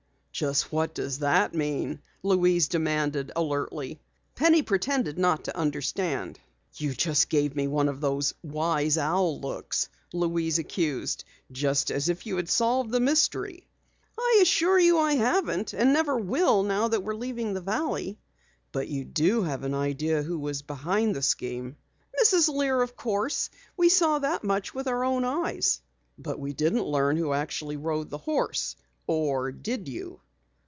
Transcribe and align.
"Just 0.33 0.71
what 0.71 0.95
does 0.95 1.19
that 1.19 1.53
mean?" 1.53 2.01
Louise 2.23 2.67
demanded 2.67 3.31
alertly. 3.35 3.99
Penny 4.33 4.63
pretended 4.63 5.19
not 5.19 5.43
to 5.43 5.55
understand. 5.55 6.39
"You 6.73 6.95
gave 7.29 7.55
me 7.55 7.67
one 7.67 7.87
of 7.87 8.01
those 8.01 8.33
wise 8.41 8.97
owl 8.97 9.39
looks!" 9.39 9.87
Louise 10.13 10.57
accused. 10.57 11.25
"Just 11.51 11.91
as 11.91 12.09
if 12.09 12.25
you 12.25 12.37
had 12.37 12.49
solved 12.49 12.89
the 12.89 12.99
mystery." 12.99 13.67
"I 14.17 14.39
assure 14.41 14.79
you 14.79 14.97
I 14.97 15.13
haven't, 15.13 15.73
and 15.73 15.93
never 15.93 16.17
will 16.17 16.63
now 16.63 16.87
that 16.87 17.03
we're 17.03 17.13
leaving 17.13 17.53
the 17.53 17.61
valley." 17.61 18.17
"But 18.71 18.87
you 18.87 19.05
do 19.05 19.43
have 19.43 19.63
an 19.63 19.75
idea 19.75 20.23
who 20.23 20.39
was 20.39 20.63
back 20.63 20.87
of 20.87 21.13
the 21.13 21.21
scheme?" 21.21 21.75
"Mrs. 22.19 22.47
Lear, 22.47 22.81
of 22.81 22.95
course. 22.95 23.51
We 23.77 23.89
saw 23.89 24.17
that 24.17 24.43
much 24.43 24.73
with 24.73 24.87
our 24.87 25.03
own 25.03 25.23
eyes." 25.23 25.81
"But 26.17 26.39
we 26.39 26.53
didn't 26.53 26.83
learn 26.87 27.17
who 27.17 27.31
actually 27.31 27.77
rode 27.77 28.09
the 28.09 28.17
horse. 28.17 28.75
Or 29.05 29.51
did 29.51 29.87
you?" 29.87 30.19